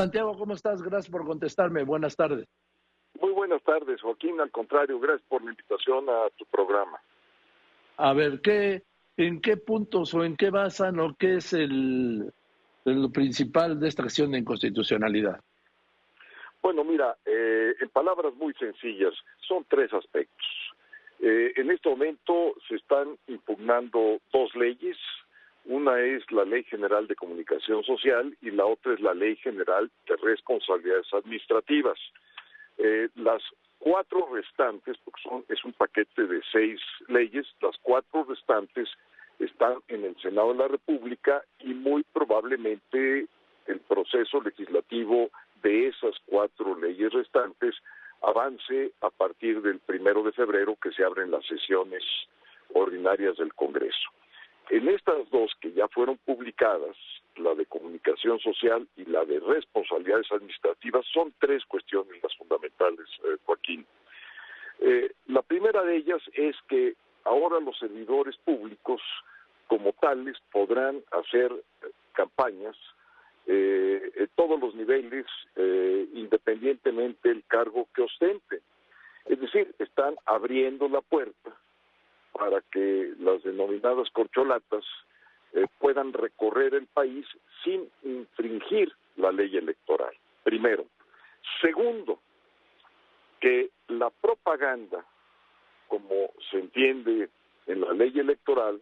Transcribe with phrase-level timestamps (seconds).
[0.00, 0.80] Santiago, ¿cómo estás?
[0.80, 1.84] Gracias por contestarme.
[1.84, 2.48] Buenas tardes.
[3.20, 4.40] Muy buenas tardes, Joaquín.
[4.40, 6.98] Al contrario, gracias por la invitación a tu programa.
[7.98, 8.82] A ver, ¿qué,
[9.18, 12.32] ¿en qué puntos o en qué basan o qué es el,
[13.12, 15.38] principal de esta acción de inconstitucionalidad?
[16.62, 19.12] Bueno, mira, eh, en palabras muy sencillas,
[19.46, 20.46] son tres aspectos.
[21.20, 24.96] Eh, en este momento se están impugnando dos leyes.
[25.70, 29.88] Una es la Ley General de Comunicación Social y la otra es la Ley General
[30.08, 31.96] de Responsabilidades Administrativas.
[32.78, 33.40] Eh, las
[33.78, 38.88] cuatro restantes, porque son, es un paquete de seis leyes, las cuatro restantes
[39.38, 43.28] están en el Senado de la República y muy probablemente
[43.68, 45.30] el proceso legislativo
[45.62, 47.76] de esas cuatro leyes restantes
[48.22, 52.02] avance a partir del primero de febrero que se abren las sesiones
[52.74, 54.10] ordinarias del Congreso.
[54.70, 56.96] En estas dos que ya fueron publicadas,
[57.36, 63.36] la de comunicación social y la de responsabilidades administrativas, son tres cuestiones las fundamentales, eh,
[63.44, 63.84] Joaquín.
[64.78, 66.94] Eh, la primera de ellas es que
[67.24, 69.02] ahora los servidores públicos
[69.66, 71.52] como tales podrán hacer
[72.12, 72.76] campañas
[73.46, 78.60] eh, en todos los niveles, eh, independientemente del cargo que ostenten.
[79.26, 81.59] Es decir, están abriendo la puerta
[82.40, 84.82] para que las denominadas corcholatas
[85.52, 87.26] eh, puedan recorrer el país
[87.62, 90.14] sin infringir la ley electoral.
[90.42, 90.86] Primero.
[91.60, 92.18] Segundo,
[93.40, 95.04] que la propaganda,
[95.88, 97.28] como se entiende
[97.66, 98.80] en la ley electoral,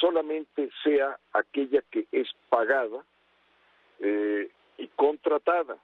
[0.00, 3.04] solamente sea aquella que es pagada
[4.00, 5.76] eh, y contratada.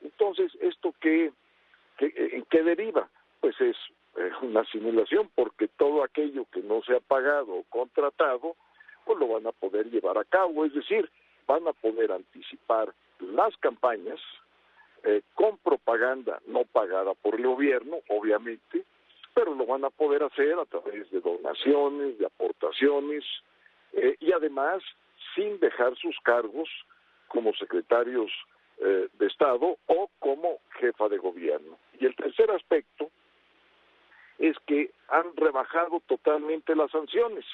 [0.00, 1.30] Entonces, ¿esto qué,
[1.98, 3.06] en qué deriva?
[3.40, 3.76] Pues es
[4.16, 8.56] eh, una simulación, porque todo aquello que no se ha pagado o contratado,
[9.04, 11.08] pues lo van a poder llevar a cabo, es decir,
[11.46, 14.20] van a poder anticipar las campañas
[15.04, 18.84] eh, con propaganda no pagada por el gobierno, obviamente,
[19.32, 23.24] pero lo van a poder hacer a través de donaciones, de aportaciones
[24.20, 24.82] y además
[25.34, 26.68] sin dejar sus cargos
[27.28, 28.30] como secretarios
[28.78, 31.78] eh, de Estado o como jefa de gobierno.
[31.98, 32.95] Y el tercer aspecto
[34.48, 37.44] es que han rebajado totalmente las sanciones.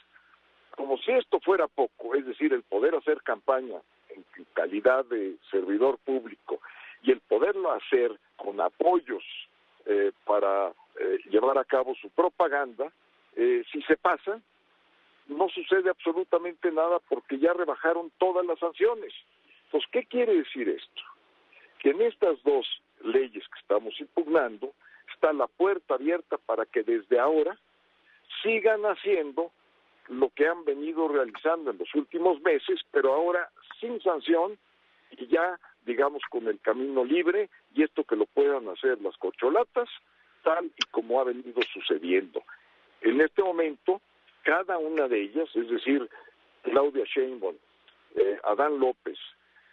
[0.76, 5.98] Como si esto fuera poco, es decir, el poder hacer campaña en calidad de servidor
[5.98, 6.60] público
[7.02, 9.25] y el poderlo hacer con apoyos
[9.86, 12.91] eh, para eh, llevar a cabo su propaganda,
[13.34, 14.38] si se pasa,
[15.28, 19.12] no sucede absolutamente nada porque ya rebajaron todas las sanciones.
[19.64, 21.02] Entonces, ¿qué quiere decir esto?
[21.78, 22.66] Que en estas dos
[23.02, 24.72] leyes que estamos impugnando
[25.15, 27.59] está la puerta abierta para que desde ahora
[28.43, 29.53] sigan haciendo
[30.09, 33.50] lo que han venido realizando en los últimos meses, pero ahora
[33.81, 34.59] sin sanción
[35.12, 39.89] y ya, digamos, con el camino libre y esto que lo puedan hacer las corcholatas,
[40.43, 42.43] tal y como ha venido sucediendo.
[43.00, 44.00] En este momento,
[44.43, 46.09] cada una de ellas, es decir,
[46.62, 47.56] Claudia Sheinbaum,
[48.17, 49.19] eh, Adán López,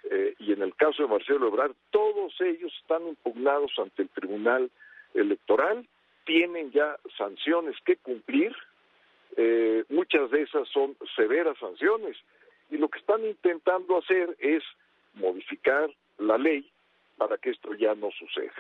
[0.10, 4.70] eh, y en el caso de Marcelo Ebrard, todos ellos están impugnados ante el Tribunal
[5.14, 5.88] Electoral,
[6.26, 8.56] tienen ya sanciones que cumplir,
[9.38, 12.18] eh, muchas de esas son severas sanciones,
[12.70, 14.64] y lo que están intentando hacer es
[15.16, 16.70] modificar la ley
[17.18, 18.54] para que esto ya no suceda,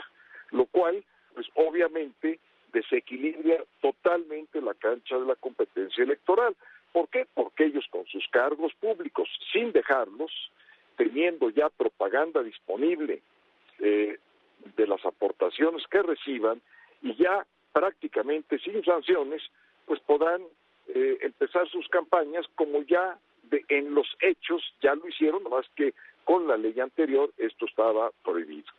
[0.52, 2.40] lo cual, pues obviamente,
[2.74, 6.56] desequilibra totalmente la cancha de la competencia electoral.
[6.92, 7.28] ¿Por qué?
[7.34, 10.32] Porque ellos con sus cargos públicos, sin dejarlos,
[10.98, 13.22] teniendo ya propaganda disponible
[13.80, 14.18] eh,
[14.80, 16.62] de las aportaciones que reciban
[17.02, 19.42] y ya prácticamente sin sanciones,
[19.86, 20.42] pues podrán
[20.88, 25.94] eh, empezar sus campañas como ya de, en los hechos ya lo hicieron, más que
[26.24, 28.72] con la ley anterior esto estaba prohibido.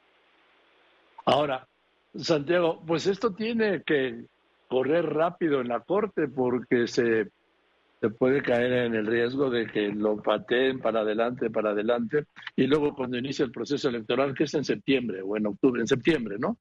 [1.26, 1.66] Ahora,
[2.16, 4.24] Santiago, pues esto tiene que
[4.68, 7.28] correr rápido en la Corte porque se
[8.00, 12.24] se puede caer en el riesgo de que lo pateen para adelante, para adelante,
[12.56, 15.86] y luego cuando inicie el proceso electoral, que es en septiembre o en octubre, en
[15.86, 16.56] septiembre, ¿no?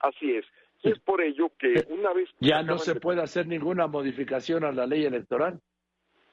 [0.00, 0.46] Así es.
[0.82, 2.30] Y es por ello que una vez...
[2.40, 5.60] ya no se puede hacer ninguna modificación a la ley electoral.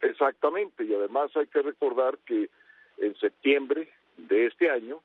[0.02, 2.50] Exactamente, y además hay que recordar que
[3.00, 5.02] en septiembre de este año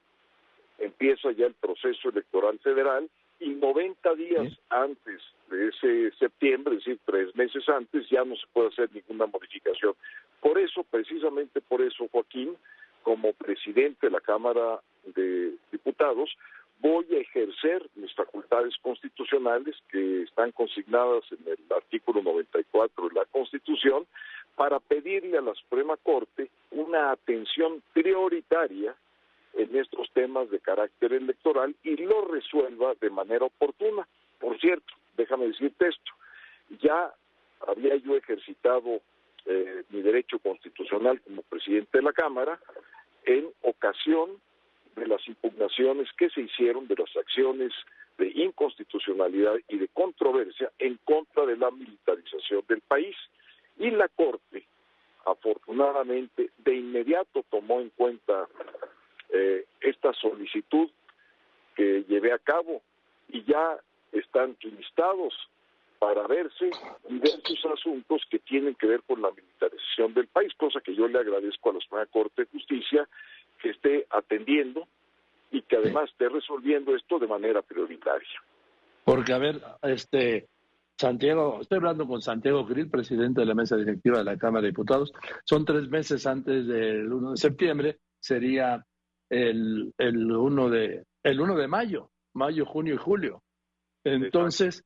[0.78, 3.10] empieza ya el proceso electoral federal
[3.42, 8.46] y 90 días antes de ese septiembre, es decir, tres meses antes, ya no se
[8.52, 9.94] puede hacer ninguna modificación.
[10.40, 12.56] Por eso, precisamente por eso, Joaquín,
[13.02, 16.30] como presidente de la Cámara de Diputados,
[16.78, 23.24] voy a ejercer mis facultades constitucionales que están consignadas en el artículo 94 de la
[23.26, 24.06] Constitución
[24.56, 28.94] para pedirle a la Suprema Corte una atención prioritaria
[29.54, 34.06] en estos temas de carácter electoral y lo resuelva de manera oportuna.
[34.38, 36.12] Por cierto, déjame decirte esto,
[36.80, 37.12] ya
[37.66, 39.00] había yo ejercitado
[39.44, 42.58] eh, mi derecho constitucional como presidente de la Cámara
[43.24, 44.30] en ocasión
[44.96, 47.72] de las impugnaciones que se hicieron de las acciones
[48.18, 53.16] de inconstitucionalidad y de controversia en contra de la militarización del país.
[53.78, 54.64] Y la Corte,
[55.24, 58.48] afortunadamente, de inmediato tomó en cuenta
[59.32, 60.88] eh, esta solicitud
[61.74, 62.82] que llevé a cabo
[63.28, 63.78] y ya
[64.12, 65.34] están listados
[65.98, 66.70] para verse
[67.08, 71.18] diversos asuntos que tienen que ver con la militarización del país, cosa que yo le
[71.18, 73.08] agradezco a la Suprema Corte de Justicia
[73.60, 74.86] que esté atendiendo
[75.50, 78.42] y que además esté resolviendo esto de manera prioritaria.
[79.04, 80.48] Porque, a ver, este,
[80.96, 84.68] Santiago, estoy hablando con Santiago Grill, presidente de la mesa directiva de la Cámara de
[84.68, 85.12] Diputados.
[85.44, 88.84] Son tres meses antes del 1 de septiembre, sería
[89.32, 93.42] el, el, 1, de, el 1 de mayo, mayo, junio y julio.
[94.04, 94.84] Entonces,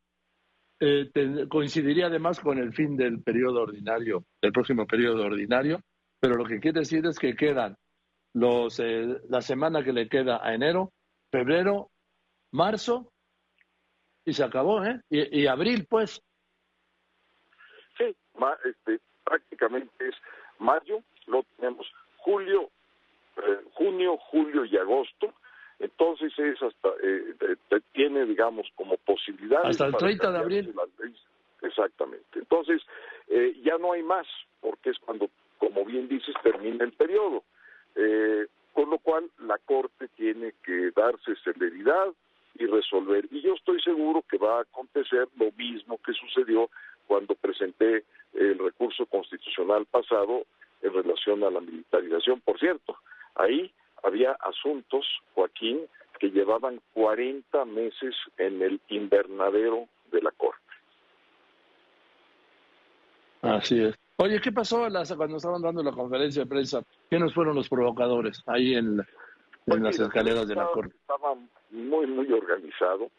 [0.78, 1.10] eh,
[1.48, 5.80] coincidiría además con el fin del periodo ordinario, del próximo periodo ordinario,
[6.20, 7.76] pero lo que quiere decir es que quedan
[8.34, 10.92] los, eh, la semana que le queda a enero,
[11.32, 11.90] febrero,
[12.52, 13.10] marzo,
[14.24, 15.00] y se acabó, ¿eh?
[15.10, 16.22] Y, abril, pues.
[17.98, 18.14] Sí,
[18.64, 20.14] este, prácticamente es
[20.58, 21.86] mayo, lo tenemos
[22.18, 22.70] julio,
[23.36, 25.32] eh, junio, julio y agosto,
[25.78, 27.34] entonces es hasta, eh,
[27.92, 29.64] tiene, digamos, como posibilidad.
[29.64, 30.74] Hasta el 30 de abril.
[31.62, 32.38] Exactamente.
[32.38, 32.82] Entonces,
[33.28, 34.26] eh, ya no hay más,
[34.60, 35.28] porque es cuando,
[35.58, 37.44] como bien dices, termina el periodo.
[37.94, 42.08] Eh, con lo cual, la Corte tiene que darse celeridad
[42.58, 43.26] y resolver.
[43.30, 46.70] Y yo estoy seguro que va a acontecer lo mismo que sucedió
[47.06, 48.04] cuando presenté
[48.34, 50.46] el recurso constitucional pasado
[50.82, 52.40] en relación a la militarización.
[52.40, 52.96] Por cierto,
[53.36, 53.72] ahí
[54.02, 55.80] había asuntos, Joaquín,
[56.18, 60.60] que llevaban 40 meses en el invernadero de la Corte.
[63.42, 63.94] Así es.
[64.16, 66.82] Oye, ¿qué pasó cuando estaban dando la conferencia de prensa?
[67.08, 69.00] ¿Quiénes fueron los provocadores ahí en,
[69.66, 70.94] en las escaleras de la Corte?
[70.96, 71.34] Estaba
[71.70, 73.10] muy, muy organizado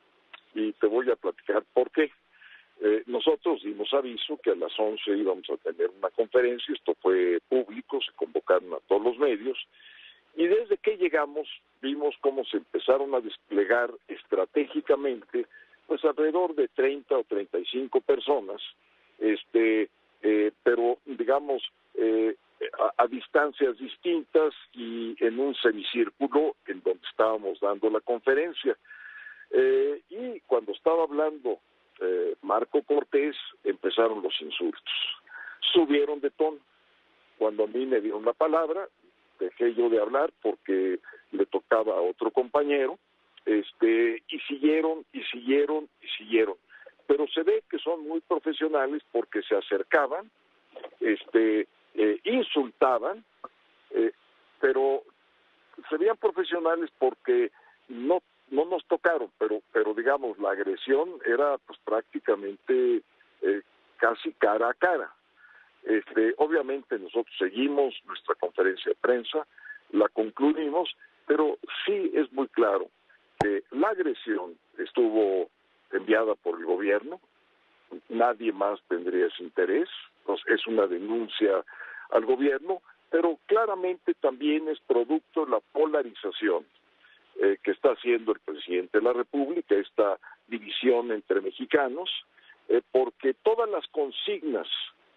[0.56, 2.12] y te voy a platicar por qué.
[2.82, 7.40] Eh, nosotros dimos aviso que a las 11 íbamos a tener una conferencia, esto fue
[7.48, 9.58] público, se convocaron a todos los medios
[10.38, 11.50] y desde que llegamos
[11.82, 15.48] vimos cómo se empezaron a desplegar estratégicamente,
[15.88, 18.62] pues alrededor de 30 o 35 personas,
[19.18, 19.90] este,
[20.22, 21.64] eh, pero digamos
[21.96, 22.36] eh,
[22.98, 28.78] a, distancias distintas y en un semicírculo en donde estábamos dando la conferencia.
[29.50, 31.60] Eh, y cuando estaba hablando
[32.44, 34.94] Marco Cortés, empezaron los insultos.
[35.74, 36.60] Subieron de tono.
[37.40, 38.88] Cuando a mí me dieron la palabra,
[39.40, 41.00] dejé yo de hablar porque
[41.32, 42.98] le tocaba a otro compañero,
[43.46, 46.56] este, y siguieron, y siguieron, y siguieron.
[47.08, 50.30] Pero se ve que son muy profesionales porque se acercaban,
[51.00, 53.24] este, eh, insultaban,
[53.92, 54.12] eh,
[54.60, 55.04] pero
[55.90, 57.52] se veían profesionales porque
[57.88, 63.02] no no nos tocaron, pero pero digamos la agresión era pues prácticamente
[63.42, 63.62] eh,
[63.98, 65.14] casi cara a cara.
[65.88, 69.48] Este, obviamente nosotros seguimos nuestra conferencia de prensa,
[69.92, 70.94] la concluimos,
[71.26, 72.90] pero sí es muy claro
[73.40, 75.50] que la agresión estuvo
[75.92, 77.22] enviada por el gobierno,
[78.10, 79.88] nadie más tendría ese interés,
[80.48, 81.64] es una denuncia
[82.10, 86.66] al gobierno, pero claramente también es producto de la polarización
[87.42, 92.10] eh, que está haciendo el presidente de la República, esta división entre mexicanos,
[92.68, 94.68] eh, porque todas las consignas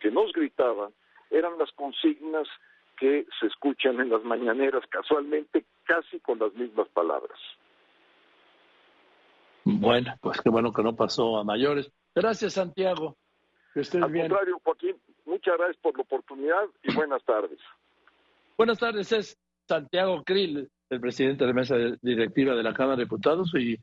[0.01, 0.93] que nos gritaban
[1.31, 2.49] eran las consignas
[2.99, 7.39] que se escuchan en las mañaneras casualmente casi con las mismas palabras.
[9.65, 11.91] Bueno, pues qué bueno que no pasó a mayores.
[12.15, 13.17] Gracias, Santiago.
[13.73, 17.59] Que estés Al contrario, Joaquín, muchas gracias por la oportunidad y buenas tardes.
[18.59, 23.05] Buenas tardes, es Santiago Krill, el presidente de la mesa directiva de la Cámara de
[23.05, 23.79] Diputados, y